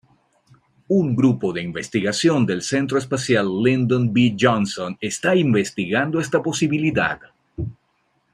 Un 0.99 1.13
grupo 1.15 1.53
de 1.53 1.61
investigación 1.61 2.43
del 2.47 2.63
Centro 2.63 2.97
Espacial 2.97 3.45
Lyndon 3.63 4.11
B. 4.11 4.35
Johnson 4.35 4.97
está 4.99 5.35
investigando 5.35 6.19
esta 6.19 6.41
posibilidad. 6.41 7.19